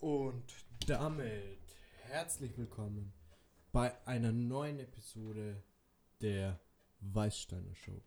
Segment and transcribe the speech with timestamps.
[0.00, 0.44] Und
[0.86, 1.58] damit
[2.02, 3.14] herzlich willkommen
[3.72, 5.62] bei einer neuen Episode
[6.20, 6.60] der
[7.00, 8.02] Weißsteiner Show.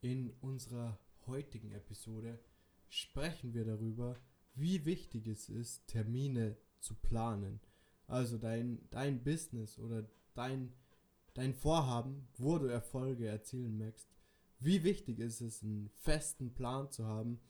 [0.00, 0.98] In unserer
[1.28, 2.40] heutigen Episode
[2.88, 4.18] sprechen wir darüber,
[4.56, 7.60] wie wichtig es ist, Termine zu planen.
[8.08, 10.04] Also dein, dein Business oder
[10.34, 10.72] dein,
[11.32, 14.08] dein Vorhaben, wo du Erfolge erzielen möchtest.
[14.58, 17.40] Wie wichtig ist es, einen festen Plan zu haben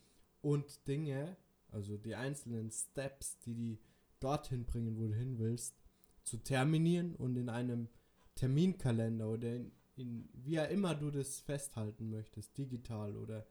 [0.41, 1.35] und Dinge,
[1.75, 3.79] also die einzelnen Steps, die die
[4.19, 5.75] dorthin bringen, wo du hin willst,
[6.23, 7.89] zu terminieren und in einem
[8.33, 13.45] Terminkalender oder in, in wie auch immer du das festhalten möchtest, digital oder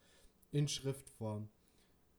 [0.50, 1.48] in Schriftform,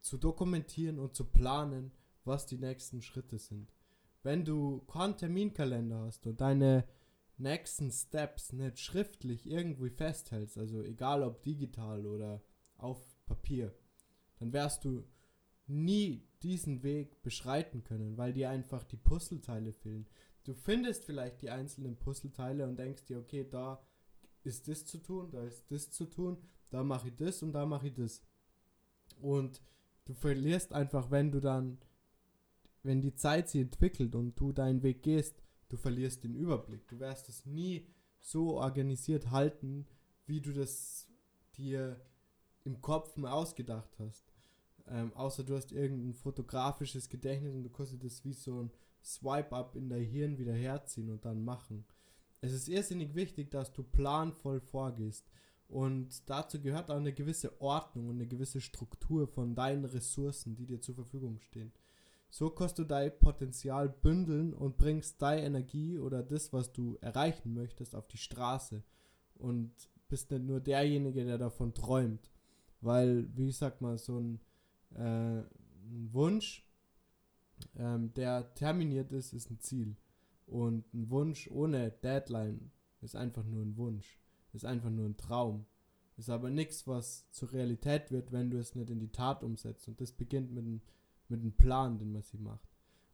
[0.01, 1.91] zu dokumentieren und zu planen,
[2.23, 3.73] was die nächsten Schritte sind.
[4.21, 6.85] Wenn du keinen Terminkalender hast und deine
[7.37, 12.43] nächsten Steps nicht schriftlich irgendwie festhältst, also egal ob digital oder
[12.77, 13.73] auf Papier,
[14.39, 15.03] dann wärst du
[15.67, 20.07] nie diesen Weg beschreiten können, weil dir einfach die Puzzleteile fehlen.
[20.43, 23.81] Du findest vielleicht die einzelnen Puzzleteile und denkst dir, okay, da
[24.43, 26.37] ist das zu tun, da ist das zu tun,
[26.69, 28.21] da mache ich das und da mache ich das.
[29.19, 29.61] Und
[30.05, 31.79] du verlierst einfach, wenn du dann,
[32.83, 36.87] wenn die Zeit sich entwickelt und du deinen Weg gehst, du verlierst den Überblick.
[36.87, 37.87] Du wirst es nie
[38.19, 39.87] so organisiert halten,
[40.27, 41.07] wie du das
[41.57, 41.99] dir
[42.63, 44.34] im Kopf mal ausgedacht hast.
[44.87, 48.71] Ähm, außer du hast irgendein fotografisches Gedächtnis und du kannst das wie so ein
[49.03, 51.85] Swipe-Up in dein Hirn wieder herziehen und dann machen.
[52.41, 55.29] Es ist irrsinnig wichtig, dass du planvoll vorgehst.
[55.67, 60.67] Und dazu gehört auch eine gewisse Ordnung und eine gewisse Struktur von deinen Ressourcen, die
[60.67, 61.71] dir zur Verfügung stehen.
[62.29, 67.53] So kannst du dein Potenzial bündeln und bringst deine Energie oder das, was du erreichen
[67.53, 68.83] möchtest, auf die Straße.
[69.35, 69.71] Und
[70.07, 72.29] bist nicht nur derjenige, der davon träumt.
[72.81, 74.39] Weil, wie sagt man, so ein
[74.95, 76.65] äh, ein Wunsch,
[77.77, 79.95] ähm, der terminiert ist, ist ein Ziel.
[80.45, 82.71] Und ein Wunsch ohne Deadline
[83.01, 84.19] ist einfach nur ein Wunsch.
[84.53, 85.65] Ist einfach nur ein Traum.
[86.17, 89.87] Ist aber nichts, was zur Realität wird, wenn du es nicht in die Tat umsetzt.
[89.87, 90.81] Und das beginnt mit einem,
[91.27, 92.69] mit einem Plan, den man sie macht.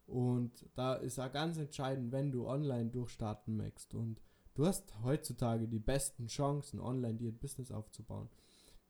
[0.05, 3.93] Und da ist auch ganz entscheidend, wenn du online durchstarten möchtest.
[3.93, 4.21] Und
[4.53, 8.29] du hast heutzutage die besten Chancen, online dir ein Business aufzubauen.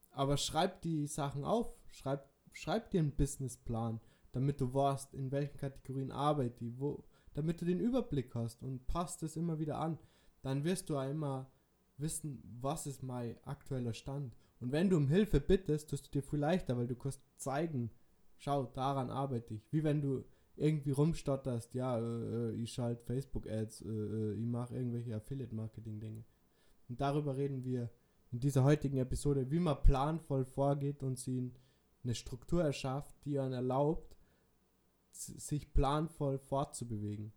[0.10, 4.00] Aber schreib die Sachen auf, schreib schreib dir einen Businessplan,
[4.32, 7.04] damit du weißt, in welchen Kategorien arbeite ich, wo,
[7.34, 9.98] damit du den Überblick hast und passt es immer wieder an.
[10.42, 11.52] Dann wirst du immer
[11.98, 14.36] wissen, was ist mein aktueller Stand.
[14.60, 17.92] Und wenn du um Hilfe bittest, tust du dir viel leichter, weil du kannst zeigen,
[18.38, 19.72] schau, daran arbeite ich.
[19.72, 20.24] Wie wenn du
[20.56, 26.24] irgendwie rumstotterst, ja, äh, äh ich schalte Facebook-Ads, äh, äh, ich mache irgendwelche Affiliate-Marketing-Dinge.
[26.90, 27.90] Und darüber reden wir
[28.32, 31.54] in dieser heutigen Episode, wie man planvoll vorgeht und sie in
[32.04, 34.16] eine Struktur erschafft, die einen erlaubt,
[35.12, 37.34] sich planvoll fortzubewegen.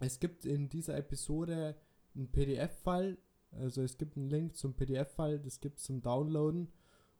[0.00, 1.76] Es gibt in dieser Episode
[2.14, 3.18] einen PDF-File,
[3.52, 6.72] also es gibt einen Link zum PDF-File, das gibt es zum Downloaden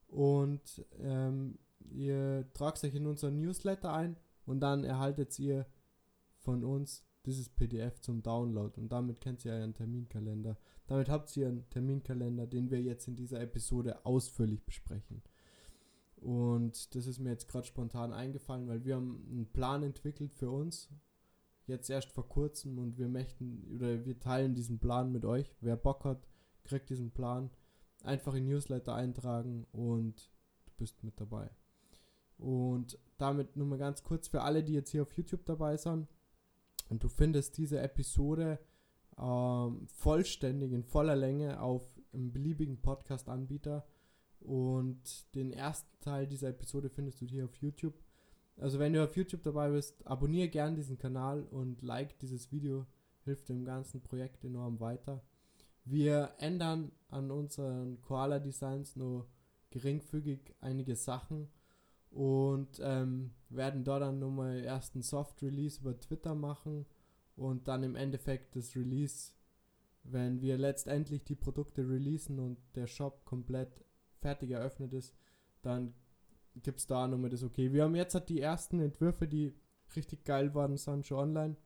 [0.09, 1.59] und ähm,
[1.91, 4.17] ihr tragt euch in unseren Newsletter ein
[4.47, 5.67] und dann erhaltet ihr
[6.39, 10.59] von uns dieses PDF zum Download und damit kennt ihr euren Terminkalender.
[10.87, 15.23] Damit habt ihr einen Terminkalender, den wir jetzt in dieser Episode ausführlich besprechen.
[16.25, 20.51] Und das ist mir jetzt gerade spontan eingefallen, weil wir haben einen Plan entwickelt für
[20.51, 20.89] uns.
[21.67, 25.55] Jetzt erst vor kurzem und wir möchten oder wir teilen diesen Plan mit euch.
[25.61, 26.27] Wer Bock hat,
[26.63, 27.51] kriegt diesen Plan.
[28.03, 30.31] Einfach in Newsletter eintragen und
[30.65, 31.51] du bist mit dabei.
[32.39, 36.09] Und damit nur mal ganz kurz für alle, die jetzt hier auf YouTube dabei sind.
[36.89, 38.59] Und du findest diese Episode
[39.19, 41.85] ähm, vollständig in voller Länge auf
[42.15, 43.87] einem beliebigen Podcast-Anbieter
[44.45, 47.95] und den ersten Teil dieser Episode findest du hier auf YouTube.
[48.57, 52.87] Also wenn du auf YouTube dabei bist, abonniere gern diesen Kanal und like dieses Video,
[53.25, 55.23] hilft dem ganzen Projekt enorm weiter.
[55.85, 59.27] Wir ändern an unseren Koala Designs nur
[59.71, 61.49] geringfügig einige Sachen
[62.11, 66.87] und ähm, werden dort dann nochmal ersten Soft Release über Twitter machen
[67.35, 69.33] und dann im Endeffekt das Release,
[70.05, 73.85] wenn wir letztendlich die Produkte releasen und der Shop komplett
[74.25, 75.15] fertig eröffnet ist,
[75.61, 75.93] dann
[76.63, 77.73] gibt es da nochmal das okay.
[77.73, 79.53] Wir haben jetzt halt die ersten Entwürfe, die
[79.95, 81.57] richtig geil waren, sind schon online.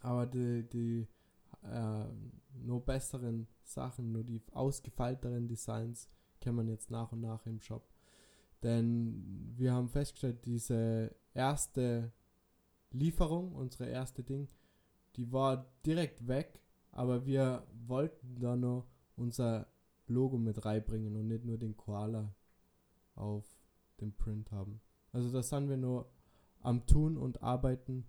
[0.00, 1.08] Aber die, die
[1.64, 2.04] äh,
[2.54, 6.08] nur besseren Sachen, nur die ausgefeilteren Designs
[6.40, 7.88] kennt man jetzt nach und nach im Shop.
[8.62, 12.12] Denn wir haben festgestellt, diese erste
[12.92, 14.48] Lieferung, unsere erste Ding,
[15.16, 16.60] die war direkt weg,
[16.92, 18.86] aber wir wollten da noch
[19.16, 19.66] unser
[20.08, 22.34] Logo mit reinbringen und nicht nur den Koala
[23.14, 23.44] auf
[24.00, 24.80] dem Print haben.
[25.12, 26.10] Also das sind wir nur
[26.60, 28.06] am Tun und Arbeiten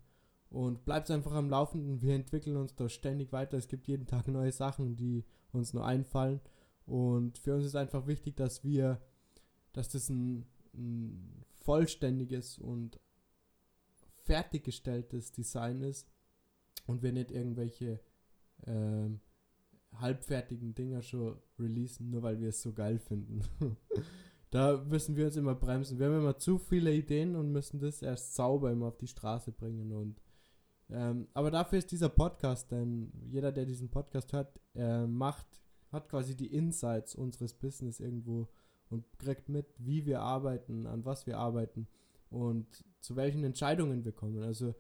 [0.50, 2.02] und bleibt einfach am Laufenden.
[2.02, 3.58] Wir entwickeln uns da ständig weiter.
[3.58, 6.42] Es gibt jeden Tag neue Sachen, die uns nur einfallen.
[6.86, 9.02] Und für uns ist einfach wichtig, dass wir,
[9.74, 13.00] dass das ein, ein vollständiges und
[14.24, 16.10] fertiggestelltes Design ist
[16.86, 18.00] und wir nicht irgendwelche
[18.66, 19.20] ähm,
[19.94, 23.42] halbfertigen Dinger schon releasen, nur weil wir es so geil finden.
[24.50, 26.00] da müssen wir uns immer bremsen.
[26.00, 29.52] Wir haben immer zu viele Ideen und müssen das erst sauber immer auf die Straße
[29.52, 29.92] bringen.
[29.92, 30.22] Und
[30.90, 35.48] ähm, aber dafür ist dieser Podcast, denn jeder, der diesen Podcast hört, äh, macht,
[35.92, 38.48] hat quasi die Insights unseres Business irgendwo
[38.90, 41.88] und kriegt mit, wie wir arbeiten, an was wir arbeiten
[42.30, 44.44] und zu welchen Entscheidungen wir kommen.
[44.44, 44.76] Also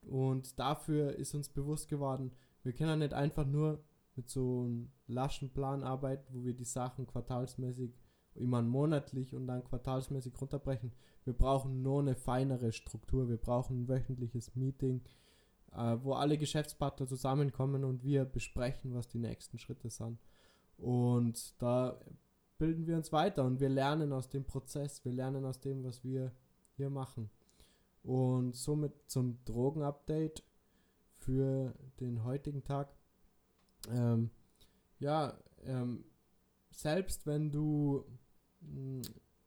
[0.03, 2.33] Und dafür ist uns bewusst geworden,
[2.63, 3.83] wir können nicht einfach nur
[4.15, 7.95] mit so einem laschen Plan arbeiten, wo wir die Sachen quartalsmäßig
[8.39, 10.93] immer monatlich und dann quartalsmäßig runterbrechen.
[11.25, 13.29] Wir brauchen nur eine feinere Struktur.
[13.29, 15.03] Wir brauchen ein wöchentliches Meeting,
[15.73, 20.19] äh, wo alle Geschäftspartner zusammenkommen und wir besprechen, was die nächsten Schritte sind.
[20.79, 22.01] Und da
[22.59, 26.05] bilden wir uns weiter und wir lernen aus dem Prozess, wir lernen aus dem, was
[26.05, 26.33] wir
[26.77, 27.31] hier machen.
[28.03, 30.43] Und somit zum Drogenupdate
[31.13, 32.95] für den heutigen Tag.
[33.91, 34.31] Ähm,
[34.99, 36.05] ja, ähm,
[36.71, 38.05] selbst wenn du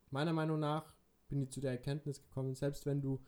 [0.09, 0.93] meiner Meinung nach
[1.29, 3.19] bin ich zu der Erkenntnis gekommen, selbst wenn du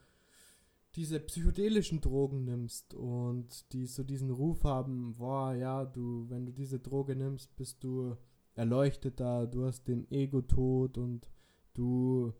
[0.96, 6.52] diese psychedelischen Drogen nimmst und die so diesen Ruf haben, boah, ja, du, wenn du
[6.52, 8.16] diese Droge nimmst, bist du
[8.54, 11.28] erleuchteter, du hast den Ego-Tod und
[11.74, 12.34] du,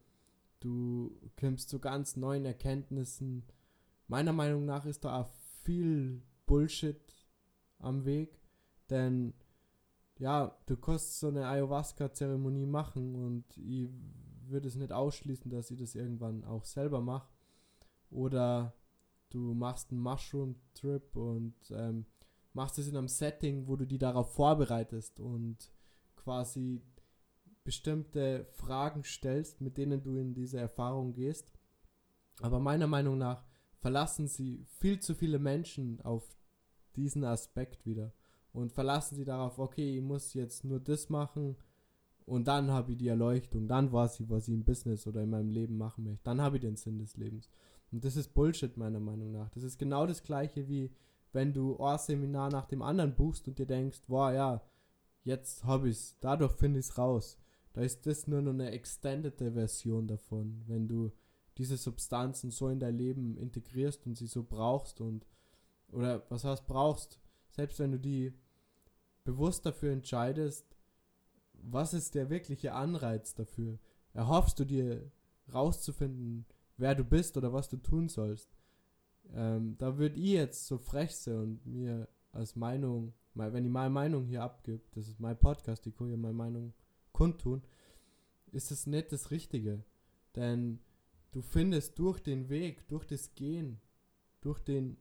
[0.60, 3.44] du kommst zu ganz neuen Erkenntnissen.
[4.08, 5.32] Meiner Meinung nach ist da auch
[5.64, 7.02] viel Bullshit
[7.80, 8.40] am Weg,
[8.92, 9.34] denn
[10.20, 13.90] ja, du kannst so eine Ayahuasca-Zeremonie machen und ich
[14.48, 17.28] würde es nicht ausschließen, dass ich das irgendwann auch selber mache.
[18.10, 18.74] Oder
[19.30, 22.06] du machst einen Mushroom-Trip und ähm,
[22.54, 25.72] machst es in einem Setting, wo du die darauf vorbereitest und
[26.16, 26.82] quasi
[27.64, 31.52] bestimmte Fragen stellst, mit denen du in diese Erfahrung gehst.
[32.42, 33.44] Aber meiner Meinung nach
[33.80, 36.38] verlassen sie viel zu viele Menschen auf
[36.96, 38.14] diesen Aspekt wieder
[38.54, 41.58] und verlassen sie darauf, okay, ich muss jetzt nur das machen
[42.26, 45.30] und dann habe ich die Erleuchtung, dann weiß ich, was ich im Business oder in
[45.30, 47.50] meinem Leben machen möchte, dann habe ich den Sinn des Lebens.
[47.92, 49.50] Und das ist Bullshit meiner Meinung nach.
[49.50, 50.92] Das ist genau das gleiche wie
[51.34, 54.62] wenn du ein Seminar nach dem anderen buchst und dir denkst, wow, ja,
[55.24, 57.40] jetzt habe ich es, dadurch finde ich es raus.
[57.74, 61.12] Da ist das nur noch eine extendete Version davon, wenn du
[61.58, 65.26] diese Substanzen so in dein Leben integrierst und sie so brauchst und
[65.92, 68.34] oder was heißt brauchst, selbst wenn du die
[69.24, 70.66] bewusst dafür entscheidest,
[71.54, 73.80] was ist der wirkliche Anreiz dafür?
[74.14, 75.12] Erhoffst du dir
[75.54, 76.46] rauszufinden,
[76.78, 78.50] wer du bist oder was du tun sollst?
[79.34, 83.90] Ähm, da würde ich jetzt so frech sein und mir als Meinung, wenn ich meine
[83.90, 86.74] Meinung hier abgebe, das ist mein Podcast, ich kann hier meine Meinung
[87.12, 87.64] kundtun,
[88.52, 89.84] ist es nicht das Richtige.
[90.36, 90.80] Denn
[91.32, 93.80] du findest durch den Weg, durch das Gehen,
[94.42, 94.98] durch den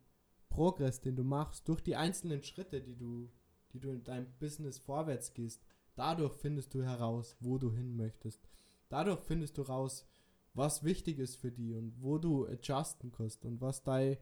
[0.49, 3.31] Progress, den du machst, durch die einzelnen Schritte, die du
[3.73, 5.63] die du in deinem Business vorwärts gehst,
[5.95, 8.49] dadurch findest du heraus, wo du hin möchtest.
[8.89, 10.07] Dadurch findest du raus,
[10.55, 14.19] was wichtig ist für dich und wo du adjusten kannst und was dein,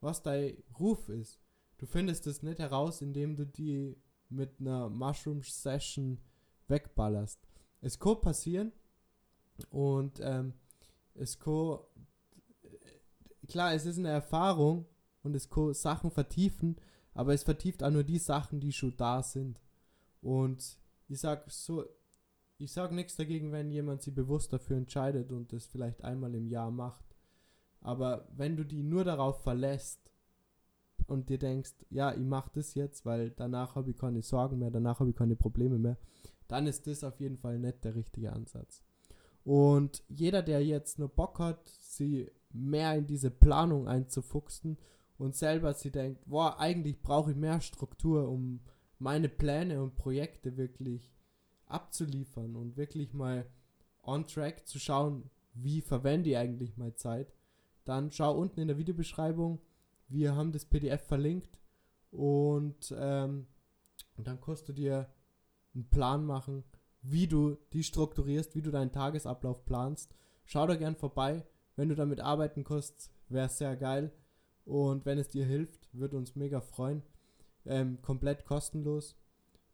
[0.00, 1.40] was dein Ruf ist.
[1.78, 3.96] Du findest es nicht heraus, indem du die
[4.28, 6.20] mit einer Mushroom Session
[6.68, 7.40] wegballerst.
[7.80, 8.72] Es kann passieren
[9.70, 10.54] und ähm,
[11.14, 11.78] es kann,
[13.48, 14.86] klar, es ist eine Erfahrung
[15.22, 16.76] und es kann Sachen vertiefen,
[17.14, 19.60] aber es vertieft auch nur die Sachen, die schon da sind.
[20.20, 20.78] Und
[21.08, 21.84] ich sag so,
[22.58, 26.48] ich sag nichts dagegen, wenn jemand sich bewusst dafür entscheidet und das vielleicht einmal im
[26.48, 27.04] Jahr macht.
[27.80, 30.00] Aber wenn du die nur darauf verlässt
[31.06, 34.70] und dir denkst, ja, ich mach das jetzt, weil danach habe ich keine Sorgen mehr,
[34.70, 35.98] danach habe ich keine Probleme mehr,
[36.46, 38.84] dann ist das auf jeden Fall nicht der richtige Ansatz.
[39.44, 44.78] Und jeder, der jetzt nur Bock hat, sie mehr in diese Planung einzufuchsen
[45.22, 48.58] und selber sie denkt, boah, eigentlich brauche ich mehr Struktur, um
[48.98, 51.14] meine Pläne und Projekte wirklich
[51.66, 53.46] abzuliefern und wirklich mal
[54.02, 57.32] on track zu schauen, wie verwende ich eigentlich meine Zeit,
[57.84, 59.60] dann schau unten in der Videobeschreibung.
[60.08, 61.60] Wir haben das PDF verlinkt
[62.10, 63.46] und, ähm,
[64.16, 65.08] dann kannst du dir
[65.72, 66.64] einen Plan machen,
[67.00, 70.16] wie du die strukturierst, wie du deinen Tagesablauf planst.
[70.44, 71.46] Schau da gern vorbei.
[71.76, 74.12] Wenn du damit arbeiten kannst, wäre sehr geil.
[74.64, 77.02] Und wenn es dir hilft, würde uns mega freuen.
[77.64, 79.16] Ähm, komplett kostenlos.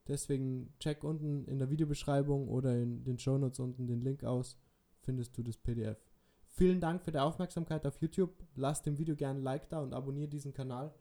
[0.07, 4.59] Deswegen check unten in der Videobeschreibung oder in den Shownotes unten den Link aus,
[5.03, 5.99] findest du das PDF.
[6.47, 8.33] Vielen Dank für die Aufmerksamkeit auf YouTube.
[8.57, 10.95] Lass dem Video gerne ein Like da und abonniere diesen Kanal.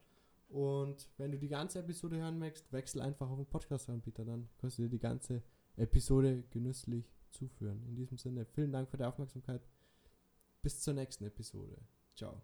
[0.50, 4.77] Und wenn du die ganze Episode hören möchtest, wechsel einfach auf den Podcast-Anbieter, dann kannst
[4.77, 5.41] du dir die ganze
[5.75, 7.84] Episode genüsslich zuführen.
[7.88, 9.62] In diesem Sinne, vielen Dank für die Aufmerksamkeit.
[10.62, 11.77] Bis zur nächsten Episode.
[12.15, 12.41] Ciao.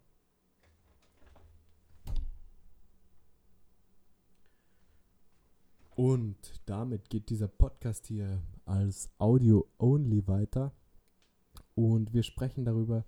[5.96, 6.36] Und
[6.66, 10.72] damit geht dieser Podcast hier als Audio-only weiter.
[11.74, 13.04] Und wir sprechen darüber,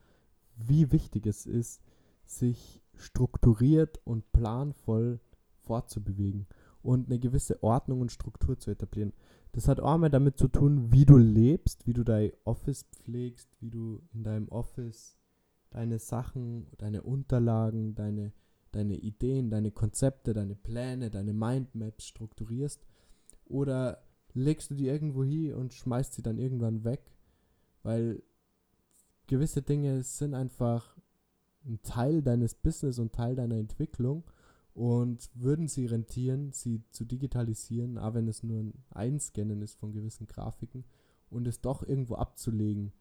[0.57, 1.83] wie wichtig es ist,
[2.25, 5.21] sich strukturiert und planvoll
[5.63, 6.47] fortzubewegen
[6.83, 9.13] und eine gewisse Ordnung und Struktur zu etablieren.
[9.53, 13.49] Das hat auch einmal damit zu tun, wie du lebst, wie du dein Office pflegst,
[13.61, 15.17] wie du in deinem Office
[15.71, 18.33] deine Sachen, deine Unterlagen, deine
[18.77, 22.85] deine Ideen, deine Konzepte, deine Pläne, deine Mindmaps strukturierst?
[23.47, 24.03] Oder
[24.35, 27.13] legst du die irgendwo hin und schmeißt sie dann irgendwann weg?
[27.83, 28.23] Weil
[29.27, 30.97] gewisse Dinge sind einfach
[31.65, 34.25] ein Teil deines Business und Teil deiner Entwicklung
[34.75, 39.93] und würden sie rentieren, sie zu digitalisieren, auch wenn es nur ein Einscannen ist von
[39.93, 40.85] gewissen Grafiken
[41.31, 42.93] und es doch irgendwo abzulegen.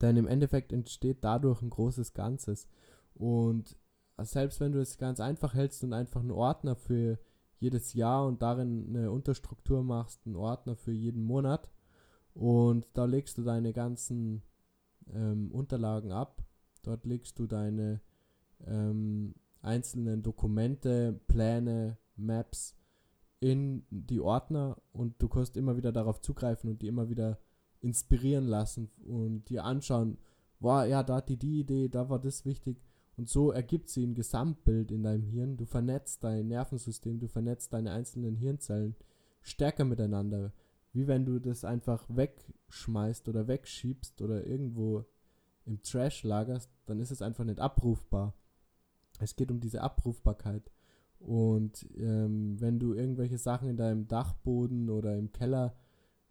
[0.00, 2.66] Denn im Endeffekt entsteht dadurch ein großes Ganzes.
[3.12, 3.76] Und
[4.22, 7.18] selbst wenn du es ganz einfach hältst und einfach einen Ordner für
[7.58, 11.70] jedes Jahr und darin eine Unterstruktur machst, einen Ordner für jeden Monat
[12.34, 14.42] und da legst du deine ganzen
[15.12, 16.44] ähm, Unterlagen ab.
[16.82, 18.00] Dort legst du deine
[18.66, 22.76] ähm, einzelnen Dokumente, Pläne, Maps
[23.40, 27.38] in die Ordner und du kannst immer wieder darauf zugreifen und die immer wieder
[27.80, 30.18] inspirieren lassen und dir anschauen,
[30.60, 32.82] wow, ja, da hat die die Idee, da war das wichtig
[33.16, 35.56] und so ergibt sie ein Gesamtbild in deinem Hirn.
[35.56, 38.96] Du vernetzt dein Nervensystem, du vernetzt deine einzelnen Hirnzellen
[39.40, 40.52] stärker miteinander.
[40.92, 45.04] Wie wenn du das einfach wegschmeißt oder wegschiebst oder irgendwo
[45.64, 48.34] im Trash lagerst, dann ist es einfach nicht abrufbar.
[49.20, 50.70] Es geht um diese Abrufbarkeit.
[51.18, 55.76] Und ähm, wenn du irgendwelche Sachen in deinem Dachboden oder im Keller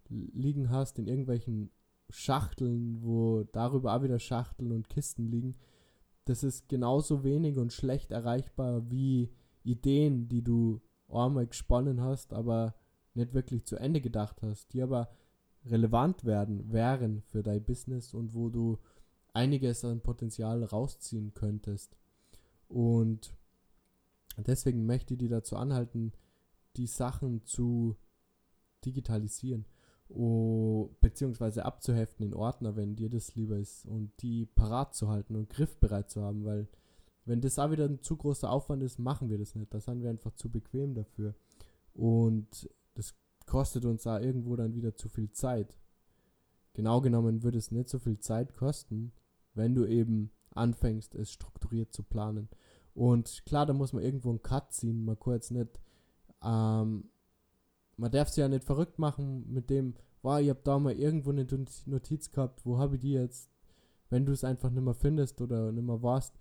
[0.09, 1.71] liegen hast, in irgendwelchen
[2.09, 5.55] Schachteln, wo darüber auch wieder Schachteln und Kisten liegen,
[6.25, 9.31] das ist genauso wenig und schlecht erreichbar wie
[9.63, 12.75] Ideen, die du einmal gesponnen hast, aber
[13.13, 15.09] nicht wirklich zu Ende gedacht hast, die aber
[15.65, 18.79] relevant werden, wären für dein Business und wo du
[19.33, 21.97] einiges an Potenzial rausziehen könntest.
[22.67, 23.35] Und
[24.37, 26.13] deswegen möchte ich dir dazu anhalten,
[26.75, 27.95] die Sachen zu
[28.85, 29.65] digitalisieren
[30.09, 35.35] oh, beziehungsweise abzuheften in Ordner, wenn dir das lieber ist und die parat zu halten
[35.35, 36.67] und griffbereit zu haben, weil
[37.25, 39.73] wenn das auch wieder ein zu großer Aufwand ist, machen wir das nicht.
[39.73, 41.35] Da sind wir einfach zu bequem dafür.
[41.93, 45.77] Und das kostet uns da irgendwo dann wieder zu viel Zeit.
[46.73, 49.13] Genau genommen würde es nicht so viel Zeit kosten,
[49.53, 52.49] wenn du eben anfängst, es strukturiert zu planen.
[52.93, 55.05] Und klar, da muss man irgendwo einen Cut ziehen.
[55.05, 55.79] Man kann jetzt nicht
[56.43, 57.09] ähm,
[57.97, 61.31] man darf sich ja nicht verrückt machen mit dem, wow, ich habe da mal irgendwo
[61.31, 61.45] eine
[61.85, 63.49] Notiz gehabt, wo habe ich die jetzt?
[64.09, 66.37] Wenn du es einfach nicht mehr findest oder nicht mehr warst,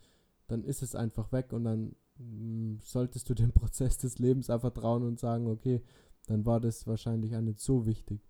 [0.49, 4.51] dann ist es einfach weg und dann mh, mm, solltest du dem Prozess des Lebens
[4.51, 5.83] einfach trauen und sagen, okay,
[6.27, 8.21] dann war das wahrscheinlich auch nicht so wichtig.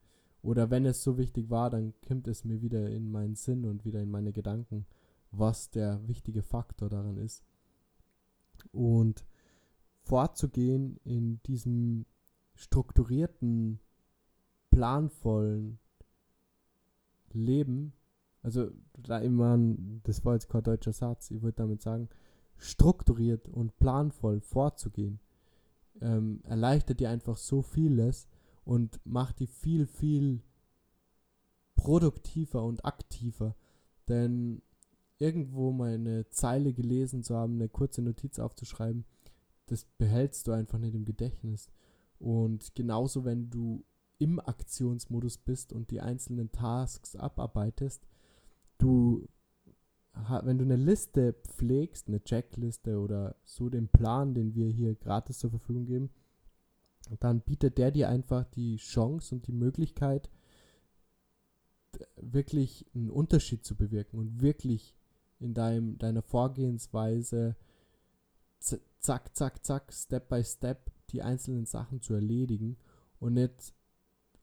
[0.43, 3.85] Oder wenn es so wichtig war, dann kommt es mir wieder in meinen Sinn und
[3.85, 4.87] wieder in meine Gedanken,
[5.31, 7.45] was der wichtige Faktor daran ist.
[8.73, 9.25] Und
[10.03, 12.07] vorzugehen in diesem
[12.63, 13.81] strukturierten,
[14.71, 15.79] planvollen
[17.33, 17.93] Leben,
[18.43, 19.59] also da immer,
[20.05, 22.09] das war jetzt kein deutscher Satz, ich würde damit sagen,
[22.57, 25.19] strukturiert und planvoll vorzugehen,
[26.01, 28.29] ähm, erleichtert dir einfach so vieles
[28.65, 30.41] und macht die viel, viel
[31.75, 33.57] produktiver und aktiver.
[34.09, 34.63] Denn
[35.19, 39.05] irgendwo mal eine Zeile gelesen zu haben, eine kurze Notiz aufzuschreiben,
[39.67, 41.71] das behältst du einfach nicht im Gedächtnis.
[42.23, 43.85] Und genauso, wenn du
[44.19, 48.07] im Aktionsmodus bist und die einzelnen Tasks abarbeitest,
[48.79, 49.29] du,
[50.45, 55.41] wenn du eine Liste pflegst, eine Checkliste oder so den Plan, den wir hier gratis
[55.41, 56.11] zur Verfügung geben,
[57.19, 60.31] dann bietet der dir einfach die Chance und die Möglichkeit,
[62.17, 64.95] wirklich einen Unterschied zu bewirken und wirklich
[65.41, 67.57] in deinem, deiner Vorgehensweise
[69.01, 72.77] zack, zack, zack, Step by Step die einzelnen Sachen zu erledigen
[73.19, 73.75] und nicht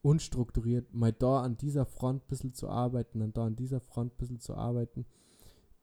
[0.01, 4.13] unstrukturiert mal da an dieser Front ein bisschen zu arbeiten, und da an dieser Front
[4.13, 5.05] ein bisschen zu arbeiten.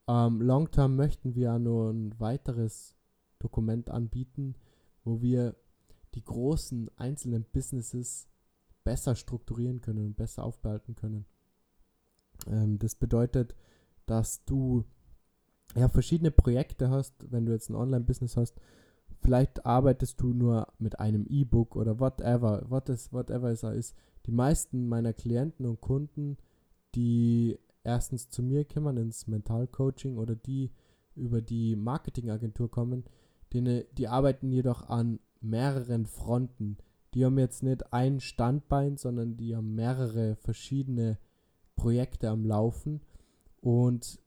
[0.08, 2.96] Ähm, Long Term möchten wir ja nur ein weiteres
[3.38, 4.54] Dokument anbieten,
[5.04, 5.56] wo wir
[6.14, 8.28] die großen einzelnen Businesses
[8.84, 11.26] besser strukturieren können und besser aufbehalten können.
[12.46, 13.54] Ähm, das bedeutet,
[14.06, 14.84] dass du
[15.74, 18.60] ja verschiedene Projekte hast, wenn du jetzt ein Online-Business hast,
[19.20, 23.96] vielleicht arbeitest du nur mit einem E-Book oder whatever, what is, whatever es ist.
[24.26, 26.36] Die meisten meiner Klienten und Kunden,
[26.94, 30.72] die erstens zu mir kommen ins Mental-Coaching oder die
[31.14, 33.04] über die Marketingagentur kommen,
[33.52, 36.76] die, die arbeiten jedoch an mehreren Fronten.
[37.14, 41.18] Die haben jetzt nicht ein Standbein, sondern die haben mehrere verschiedene
[41.76, 43.00] Projekte am Laufen.
[43.60, 44.20] Und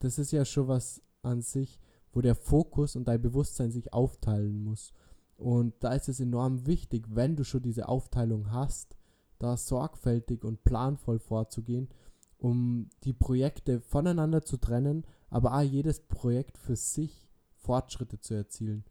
[0.00, 1.78] das ist ja schon was an sich,
[2.14, 4.92] wo der Fokus und dein Bewusstsein sich aufteilen muss.
[5.36, 8.96] Und da ist es enorm wichtig, wenn du schon diese Aufteilung hast,
[9.38, 11.88] da sorgfältig und planvoll vorzugehen,
[12.38, 18.84] um die Projekte voneinander zu trennen, aber auch jedes Projekt für sich Fortschritte zu erzielen.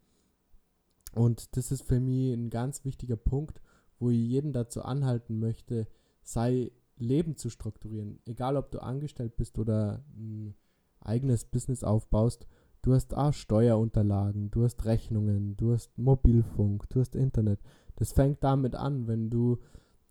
[1.12, 3.60] Und das ist für mich ein ganz wichtiger Punkt,
[3.98, 5.86] wo ich jeden dazu anhalten möchte,
[6.22, 8.20] sei Leben zu strukturieren.
[8.26, 10.54] Egal, ob du angestellt bist oder ein
[11.00, 12.46] eigenes Business aufbaust,
[12.84, 17.58] du hast auch Steuerunterlagen, du hast Rechnungen, du hast Mobilfunk, du hast Internet.
[17.96, 19.58] Das fängt damit an, wenn du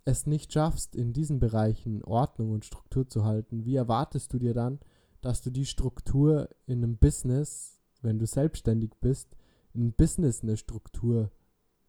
[0.06, 4.56] es nicht schaffst, in diesen Bereichen Ordnung und Struktur zu halten, wie erwartest du dir
[4.56, 4.80] dann,
[5.22, 9.38] dass du die Struktur in einem Business, wenn du selbstständig bist,
[9.74, 11.32] in einem Business eine Struktur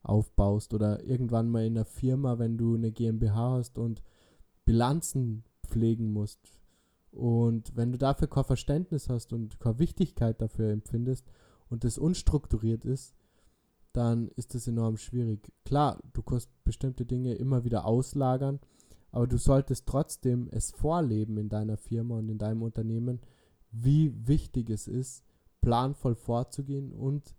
[0.03, 4.03] aufbaust oder irgendwann mal in einer Firma, wenn du eine GmbH hast und
[4.67, 6.41] Bilanzen pflegen musst.
[7.15, 11.25] Und wenn du dafür kein Verständnis hast und keine Wichtigkeit dafür empfindest
[11.69, 13.15] und es unstrukturiert ist,
[13.93, 15.53] dann ist das enorm schwierig.
[15.65, 18.59] Klar, du kannst bestimmte Dinge immer wieder auslagern,
[19.13, 23.21] aber du solltest trotzdem es vorleben in deiner Firma und in deinem Unternehmen,
[23.71, 25.25] wie wichtig es ist,
[25.61, 27.37] planvoll vorzugehen und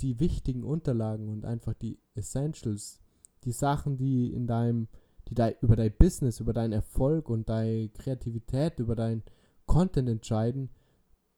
[0.00, 3.00] die wichtigen Unterlagen und einfach die Essentials,
[3.42, 4.86] die Sachen, die in deinem
[5.28, 9.22] die da über dein Business, über deinen Erfolg und deine Kreativität, über dein
[9.66, 10.70] Content entscheiden,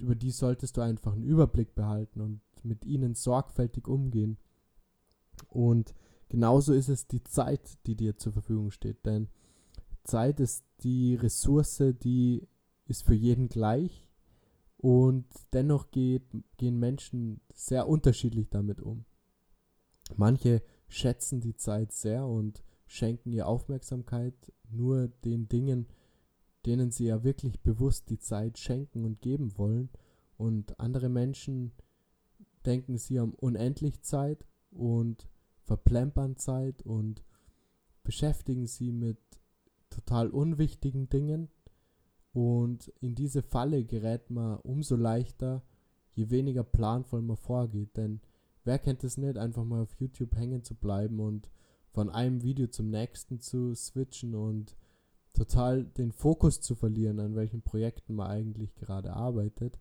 [0.00, 4.38] über die solltest du einfach einen Überblick behalten und mit ihnen sorgfältig umgehen.
[5.48, 5.94] Und
[6.28, 9.04] genauso ist es die Zeit, die dir zur Verfügung steht.
[9.04, 9.28] Denn
[10.04, 12.46] Zeit ist die Ressource, die
[12.86, 14.08] ist für jeden gleich.
[14.76, 16.22] Und dennoch geht,
[16.56, 19.04] gehen Menschen sehr unterschiedlich damit um.
[20.16, 24.34] Manche schätzen die Zeit sehr und schenken ihr Aufmerksamkeit
[24.68, 25.86] nur den Dingen,
[26.66, 29.90] denen sie ja wirklich bewusst die Zeit schenken und geben wollen.
[30.36, 31.70] Und andere Menschen
[32.66, 35.28] denken, sie haben unendlich Zeit und
[35.62, 37.22] verplempern Zeit und
[38.02, 39.18] beschäftigen sie mit
[39.88, 41.48] total unwichtigen Dingen.
[42.32, 45.62] Und in diese Falle gerät man umso leichter,
[46.14, 47.96] je weniger planvoll man vorgeht.
[47.96, 48.20] Denn
[48.64, 51.48] wer kennt es nicht, einfach mal auf YouTube hängen zu bleiben und
[51.90, 54.76] von einem Video zum nächsten zu switchen und
[55.32, 59.78] total den Fokus zu verlieren, an welchen Projekten man eigentlich gerade arbeitet,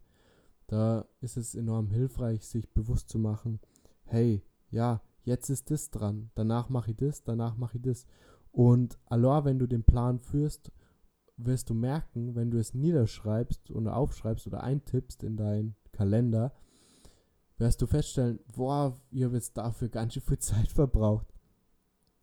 [0.67, 3.60] da ist es enorm hilfreich, sich bewusst zu machen,
[4.06, 8.06] hey, ja, jetzt ist das dran, danach mache ich das, danach mache ich das.
[8.52, 10.72] Und alors, wenn du den Plan führst,
[11.38, 16.54] wirst du merken, wenn du es niederschreibst oder aufschreibst oder eintippst in deinen Kalender,
[17.58, 21.28] wirst du feststellen, boah, ich habe jetzt dafür ganz schön viel Zeit verbraucht.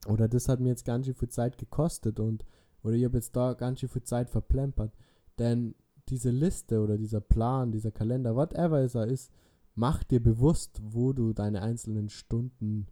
[0.07, 2.45] Oder das hat mir jetzt ganz schön viel Zeit gekostet und
[2.83, 4.95] oder ich habe jetzt da ganz schön viel Zeit verplempert.
[5.39, 5.75] Denn
[6.09, 9.33] diese Liste oder dieser Plan, dieser Kalender, whatever es ist,
[9.75, 12.87] macht dir bewusst, wo du deine einzelnen Stunden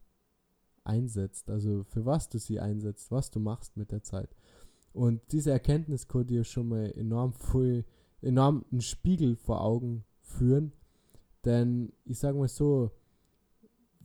[0.83, 1.51] einsetzt.
[1.51, 4.35] Also für was du sie einsetzt, was du machst mit der Zeit.
[4.93, 7.85] Und diese Erkenntnis kann dir schon mal enorm viel,
[8.21, 10.73] enorm einen Spiegel vor Augen führen.
[11.45, 12.91] Denn ich sage mal so,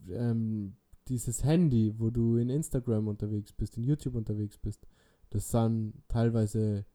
[0.08, 0.76] ähm,
[1.10, 4.86] dieses Handy, wo du in Instagram unterwegs bist, in YouTube unterwegs bist,
[5.30, 6.86] das sind teilweise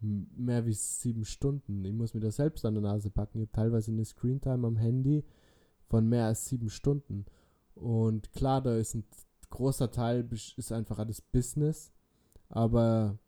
[0.00, 1.84] mehr wie sieben Stunden.
[1.84, 3.38] Ich muss mir das selbst an der Nase packen.
[3.38, 5.24] Ich habe teilweise eine Screentime am Handy
[5.88, 7.26] von mehr als sieben Stunden.
[7.74, 9.04] Und klar, da ist ein
[9.50, 11.92] großer Teil ist einfach alles Business,
[12.48, 13.18] aber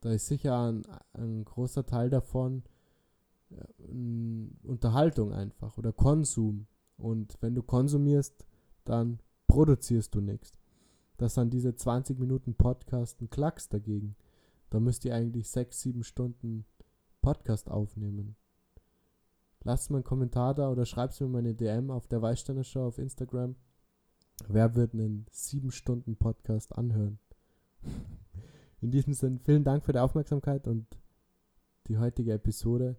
[0.00, 2.62] da ist sicher ein, ein großer Teil davon
[3.50, 6.68] äh, Unterhaltung einfach oder Konsum.
[6.96, 8.46] Und wenn du konsumierst,
[8.84, 10.56] dann produzierst du nichts.
[11.16, 14.14] Das sind diese 20 Minuten Podcast ein Klacks dagegen.
[14.70, 16.64] Da müsst ihr eigentlich 6, 7 Stunden
[17.22, 18.36] Podcast aufnehmen.
[19.64, 22.98] Lasst mir einen Kommentar da oder schreibt mir meine DM auf der Weißsteiner Show auf
[22.98, 23.56] Instagram.
[24.46, 27.18] Wer wird einen 7 Stunden Podcast anhören?
[28.80, 30.86] In diesem Sinne, vielen Dank für die Aufmerksamkeit und
[31.88, 32.96] die heutige Episode.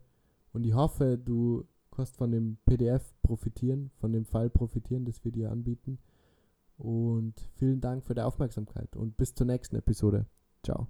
[0.52, 5.32] Und ich hoffe, du kannst von dem PDF profitieren, von dem Fall profitieren, das wir
[5.32, 6.00] dir anbieten.
[6.80, 10.28] Und vielen Dank für die Aufmerksamkeit und bis zur nächsten Episode.
[10.64, 10.88] Ciao.